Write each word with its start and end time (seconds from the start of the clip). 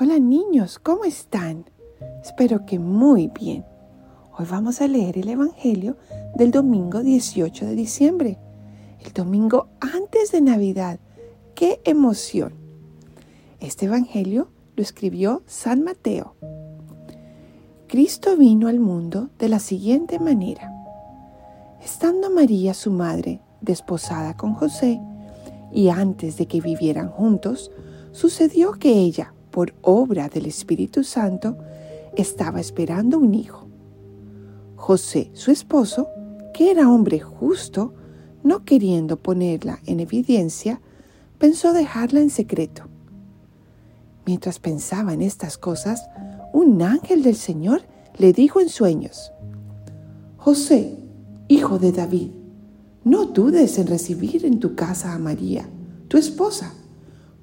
Hola 0.00 0.18
niños, 0.18 0.80
¿cómo 0.80 1.04
están? 1.04 1.66
Espero 2.20 2.66
que 2.66 2.80
muy 2.80 3.28
bien. 3.28 3.64
Hoy 4.36 4.44
vamos 4.50 4.80
a 4.80 4.88
leer 4.88 5.18
el 5.18 5.28
Evangelio 5.28 5.96
del 6.34 6.50
domingo 6.50 7.00
18 7.00 7.64
de 7.64 7.76
diciembre, 7.76 8.38
el 9.04 9.12
domingo 9.12 9.68
antes 9.78 10.32
de 10.32 10.40
Navidad. 10.40 10.98
¡Qué 11.54 11.80
emoción! 11.84 12.54
Este 13.60 13.86
Evangelio 13.86 14.48
lo 14.74 14.82
escribió 14.82 15.44
San 15.46 15.84
Mateo. 15.84 16.34
Cristo 17.86 18.36
vino 18.36 18.66
al 18.66 18.80
mundo 18.80 19.30
de 19.38 19.48
la 19.48 19.60
siguiente 19.60 20.18
manera. 20.18 20.72
Estando 21.84 22.30
María 22.30 22.74
su 22.74 22.90
madre 22.90 23.42
desposada 23.60 24.36
con 24.36 24.54
José, 24.54 25.00
y 25.72 25.88
antes 25.90 26.36
de 26.36 26.46
que 26.46 26.60
vivieran 26.60 27.10
juntos, 27.10 27.70
sucedió 28.10 28.72
que 28.72 28.90
ella, 28.90 29.33
por 29.54 29.72
obra 29.82 30.28
del 30.28 30.46
Espíritu 30.46 31.04
Santo, 31.04 31.56
estaba 32.16 32.58
esperando 32.58 33.20
un 33.20 33.36
hijo. 33.36 33.68
José, 34.74 35.30
su 35.32 35.52
esposo, 35.52 36.08
que 36.52 36.72
era 36.72 36.90
hombre 36.90 37.20
justo, 37.20 37.94
no 38.42 38.64
queriendo 38.64 39.16
ponerla 39.16 39.78
en 39.86 40.00
evidencia, 40.00 40.80
pensó 41.38 41.72
dejarla 41.72 42.18
en 42.18 42.30
secreto. 42.30 42.86
Mientras 44.26 44.58
pensaba 44.58 45.14
en 45.14 45.22
estas 45.22 45.56
cosas, 45.56 46.02
un 46.52 46.82
ángel 46.82 47.22
del 47.22 47.36
Señor 47.36 47.82
le 48.18 48.32
dijo 48.32 48.60
en 48.60 48.68
sueños, 48.68 49.30
José, 50.36 50.98
hijo 51.46 51.78
de 51.78 51.92
David, 51.92 52.32
no 53.04 53.26
dudes 53.26 53.78
en 53.78 53.86
recibir 53.86 54.44
en 54.46 54.58
tu 54.58 54.74
casa 54.74 55.14
a 55.14 55.18
María, 55.20 55.68
tu 56.08 56.18
esposa 56.18 56.74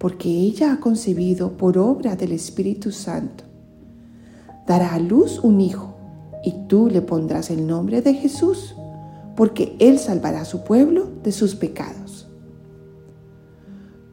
porque 0.00 0.30
ella 0.30 0.72
ha 0.72 0.80
concebido 0.80 1.58
por 1.58 1.76
obra 1.76 2.16
del 2.16 2.32
Espíritu 2.32 2.90
Santo. 2.90 3.44
Dará 4.66 4.94
a 4.94 4.98
luz 4.98 5.40
un 5.40 5.60
hijo, 5.60 5.94
y 6.42 6.54
tú 6.68 6.88
le 6.88 7.02
pondrás 7.02 7.50
el 7.50 7.66
nombre 7.66 8.00
de 8.00 8.14
Jesús, 8.14 8.74
porque 9.36 9.76
él 9.78 9.98
salvará 9.98 10.40
a 10.40 10.44
su 10.46 10.64
pueblo 10.64 11.06
de 11.22 11.32
sus 11.32 11.54
pecados. 11.54 12.26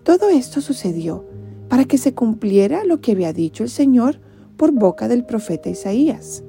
Todo 0.03 0.27
esto 0.27 0.59
sucedió 0.59 1.23
para 1.69 1.85
que 1.85 1.97
se 1.97 2.13
cumpliera 2.13 2.83
lo 2.83 2.99
que 2.99 3.13
había 3.13 3.31
dicho 3.31 3.63
el 3.63 3.69
Señor 3.69 4.19
por 4.57 4.73
boca 4.73 5.07
del 5.07 5.25
profeta 5.25 5.69
Isaías. 5.69 6.43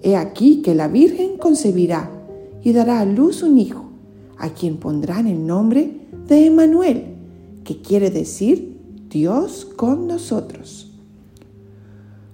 He 0.00 0.16
aquí 0.16 0.62
que 0.62 0.74
la 0.74 0.88
Virgen 0.88 1.36
concebirá 1.36 2.10
y 2.62 2.72
dará 2.72 3.00
a 3.00 3.04
luz 3.04 3.42
un 3.42 3.58
hijo, 3.58 3.90
a 4.38 4.48
quien 4.48 4.78
pondrán 4.78 5.26
el 5.26 5.46
nombre 5.46 6.08
de 6.26 6.46
Emanuel 6.46 7.15
que 7.66 7.82
quiere 7.82 8.10
decir 8.10 8.78
Dios 9.10 9.64
con 9.64 10.06
nosotros. 10.06 10.96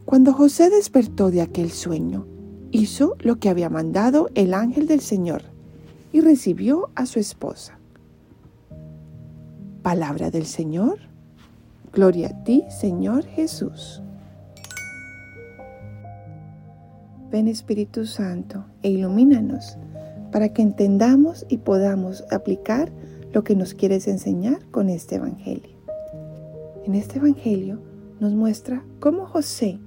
Cuando 0.04 0.34
José 0.34 0.68
despertó 0.68 1.30
de 1.30 1.40
aquel 1.40 1.70
sueño, 1.70 2.26
hizo 2.70 3.16
lo 3.20 3.36
que 3.38 3.48
había 3.48 3.70
mandado 3.70 4.28
el 4.34 4.52
ángel 4.52 4.86
del 4.86 5.00
Señor 5.00 5.42
y 6.12 6.20
recibió 6.20 6.90
a 6.94 7.06
su 7.06 7.18
esposa. 7.18 7.78
Palabra 9.82 10.30
del 10.30 10.44
Señor. 10.44 10.98
Gloria 11.94 12.28
a 12.28 12.44
ti, 12.44 12.64
Señor 12.68 13.24
Jesús. 13.24 14.02
Ven 17.30 17.48
Espíritu 17.48 18.04
Santo 18.04 18.66
e 18.82 18.90
ilumínanos 18.90 19.78
para 20.30 20.50
que 20.50 20.60
entendamos 20.60 21.46
y 21.48 21.58
podamos 21.58 22.24
aplicar 22.30 22.92
lo 23.32 23.44
que 23.44 23.54
nos 23.54 23.74
quieres 23.74 24.08
enseñar 24.08 24.64
con 24.70 24.88
este 24.88 25.16
Evangelio. 25.16 25.76
En 26.84 26.94
este 26.94 27.18
Evangelio 27.18 27.80
nos 28.20 28.34
muestra 28.34 28.84
cómo 29.00 29.26
José, 29.26 29.78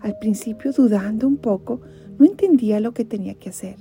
al 0.00 0.18
principio 0.18 0.72
dudando 0.72 1.26
un 1.26 1.36
poco, 1.36 1.80
no 2.18 2.26
entendía 2.26 2.80
lo 2.80 2.92
que 2.92 3.04
tenía 3.04 3.34
que 3.34 3.48
hacer. 3.48 3.76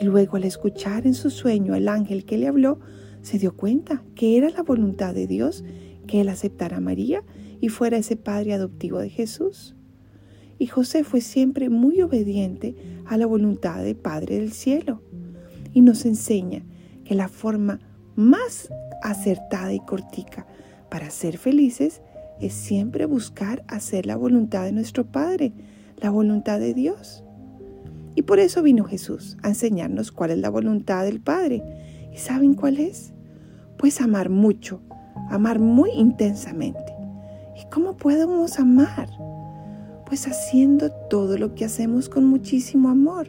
Y 0.00 0.04
luego 0.04 0.36
al 0.36 0.44
escuchar 0.44 1.06
en 1.06 1.14
su 1.14 1.30
sueño 1.30 1.74
al 1.74 1.88
ángel 1.88 2.24
que 2.24 2.38
le 2.38 2.48
habló, 2.48 2.80
se 3.22 3.38
dio 3.38 3.56
cuenta 3.56 4.02
que 4.14 4.36
era 4.36 4.50
la 4.50 4.62
voluntad 4.62 5.14
de 5.14 5.26
Dios 5.26 5.64
que 6.06 6.20
él 6.20 6.28
aceptara 6.28 6.78
a 6.78 6.80
María 6.80 7.22
y 7.60 7.68
fuera 7.68 7.96
ese 7.96 8.16
padre 8.16 8.54
adoptivo 8.54 8.98
de 8.98 9.10
Jesús. 9.10 9.76
Y 10.58 10.66
José 10.66 11.04
fue 11.04 11.20
siempre 11.20 11.70
muy 11.70 12.02
obediente 12.02 12.74
a 13.06 13.16
la 13.16 13.26
voluntad 13.26 13.82
del 13.82 13.96
Padre 13.96 14.36
del 14.38 14.52
Cielo. 14.52 15.02
Y 15.72 15.80
nos 15.80 16.04
enseña 16.04 16.64
que 17.04 17.14
la 17.14 17.28
forma 17.28 17.80
más 18.14 18.72
acertada 19.02 19.72
y 19.72 19.80
cortica 19.80 20.46
para 20.90 21.10
ser 21.10 21.38
felices 21.38 22.02
es 22.40 22.52
siempre 22.52 23.06
buscar 23.06 23.64
hacer 23.68 24.06
la 24.06 24.16
voluntad 24.16 24.64
de 24.64 24.72
nuestro 24.72 25.04
Padre, 25.04 25.52
la 25.98 26.10
voluntad 26.10 26.58
de 26.58 26.74
Dios. 26.74 27.24
Y 28.14 28.22
por 28.22 28.38
eso 28.38 28.62
vino 28.62 28.84
Jesús 28.84 29.36
a 29.42 29.48
enseñarnos 29.48 30.12
cuál 30.12 30.32
es 30.32 30.38
la 30.38 30.50
voluntad 30.50 31.04
del 31.04 31.20
Padre. 31.20 31.62
¿Y 32.12 32.18
saben 32.18 32.54
cuál 32.54 32.78
es? 32.78 33.12
Pues 33.78 34.00
amar 34.00 34.28
mucho, 34.28 34.82
amar 35.30 35.58
muy 35.60 35.90
intensamente. 35.92 36.92
¿Y 37.56 37.68
cómo 37.70 37.96
podemos 37.96 38.58
amar? 38.58 39.08
Pues 40.06 40.26
haciendo 40.26 40.90
todo 41.08 41.38
lo 41.38 41.54
que 41.54 41.64
hacemos 41.64 42.08
con 42.08 42.26
muchísimo 42.26 42.90
amor. 42.90 43.28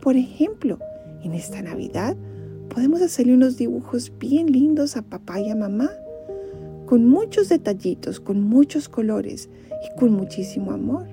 Por 0.00 0.16
ejemplo, 0.16 0.78
en 1.22 1.32
esta 1.32 1.62
Navidad 1.62 2.16
podemos 2.68 3.02
hacerle 3.02 3.34
unos 3.34 3.56
dibujos 3.56 4.12
bien 4.18 4.52
lindos 4.52 4.96
a 4.96 5.02
papá 5.02 5.40
y 5.40 5.50
a 5.50 5.56
mamá, 5.56 5.90
con 6.86 7.06
muchos 7.06 7.48
detallitos, 7.48 8.20
con 8.20 8.42
muchos 8.42 8.88
colores 8.88 9.48
y 9.84 9.98
con 9.98 10.12
muchísimo 10.12 10.72
amor. 10.72 11.06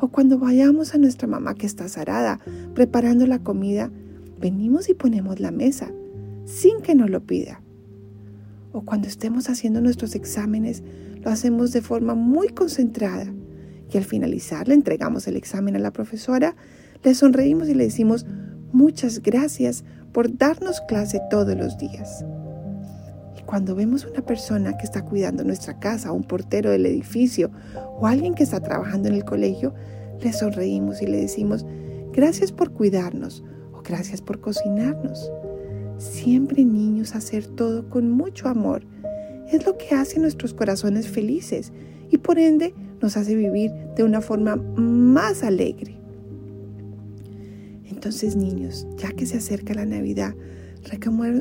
O 0.00 0.08
cuando 0.08 0.38
vayamos 0.38 0.94
a 0.94 0.98
nuestra 0.98 1.28
mamá 1.28 1.54
que 1.54 1.66
está 1.66 1.88
zarada 1.88 2.40
preparando 2.74 3.26
la 3.26 3.40
comida, 3.40 3.90
venimos 4.40 4.88
y 4.88 4.94
ponemos 4.94 5.40
la 5.40 5.50
mesa 5.50 5.92
sin 6.46 6.80
que 6.80 6.94
nos 6.94 7.10
lo 7.10 7.20
pida. 7.20 7.60
O 8.72 8.82
cuando 8.82 9.08
estemos 9.08 9.48
haciendo 9.50 9.80
nuestros 9.80 10.14
exámenes, 10.14 10.82
lo 11.22 11.30
hacemos 11.30 11.72
de 11.72 11.82
forma 11.82 12.14
muy 12.14 12.48
concentrada 12.48 13.32
y 13.92 13.98
al 13.98 14.04
finalizar 14.04 14.68
le 14.68 14.74
entregamos 14.74 15.26
el 15.28 15.36
examen 15.36 15.76
a 15.76 15.80
la 15.80 15.92
profesora, 15.92 16.56
le 17.02 17.14
sonreímos 17.14 17.68
y 17.68 17.74
le 17.74 17.84
decimos 17.84 18.26
muchas 18.72 19.20
gracias 19.20 19.84
por 20.12 20.36
darnos 20.36 20.80
clase 20.82 21.20
todos 21.30 21.56
los 21.56 21.78
días. 21.78 22.24
Y 23.38 23.42
cuando 23.42 23.74
vemos 23.74 24.04
una 24.04 24.22
persona 24.22 24.76
que 24.76 24.84
está 24.84 25.04
cuidando 25.04 25.44
nuestra 25.44 25.78
casa, 25.78 26.12
un 26.12 26.24
portero 26.24 26.70
del 26.70 26.86
edificio 26.86 27.50
o 27.98 28.06
alguien 28.06 28.34
que 28.34 28.42
está 28.42 28.60
trabajando 28.60 29.08
en 29.08 29.14
el 29.14 29.24
colegio, 29.24 29.74
le 30.20 30.32
sonreímos 30.32 31.00
y 31.02 31.06
le 31.06 31.18
decimos, 31.18 31.64
gracias 32.12 32.52
por 32.52 32.72
cuidarnos 32.72 33.44
o 33.72 33.82
gracias 33.82 34.20
por 34.20 34.40
cocinarnos. 34.40 35.30
Siempre 35.98 36.64
niños 36.64 37.14
hacer 37.14 37.46
todo 37.46 37.88
con 37.88 38.10
mucho 38.10 38.48
amor 38.48 38.82
es 39.50 39.66
lo 39.66 39.76
que 39.76 39.94
hace 39.94 40.18
nuestros 40.18 40.54
corazones 40.54 41.08
felices 41.08 41.72
y 42.10 42.18
por 42.18 42.38
ende 42.38 42.74
nos 43.00 43.16
hace 43.16 43.34
vivir 43.34 43.70
de 43.96 44.04
una 44.04 44.20
forma 44.20 44.56
más 44.56 45.42
alegre. 45.42 45.99
Entonces, 47.90 48.36
niños, 48.36 48.86
ya 48.96 49.10
que 49.10 49.26
se 49.26 49.38
acerca 49.38 49.74
la 49.74 49.84
Navidad, 49.84 50.34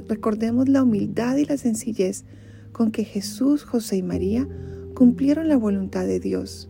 recordemos 0.07 0.67
la 0.67 0.83
humildad 0.83 1.37
y 1.37 1.45
la 1.45 1.57
sencillez 1.57 2.25
con 2.71 2.91
que 2.91 3.03
Jesús, 3.03 3.63
José 3.63 3.97
y 3.97 4.03
María 4.03 4.47
cumplieron 4.95 5.47
la 5.47 5.57
voluntad 5.57 6.05
de 6.05 6.19
Dios. 6.19 6.69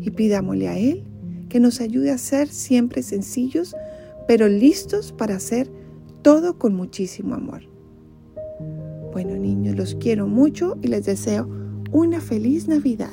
Y 0.00 0.10
pidámosle 0.10 0.68
a 0.68 0.78
Él 0.78 1.04
que 1.48 1.60
nos 1.60 1.80
ayude 1.80 2.10
a 2.10 2.18
ser 2.18 2.48
siempre 2.48 3.02
sencillos, 3.02 3.76
pero 4.26 4.48
listos 4.48 5.12
para 5.12 5.36
hacer 5.36 5.70
todo 6.22 6.58
con 6.58 6.74
muchísimo 6.74 7.34
amor. 7.34 7.62
Bueno, 9.12 9.36
niños, 9.36 9.76
los 9.76 9.94
quiero 9.96 10.26
mucho 10.26 10.78
y 10.80 10.88
les 10.88 11.04
deseo 11.04 11.48
una 11.90 12.20
feliz 12.20 12.68
Navidad. 12.68 13.12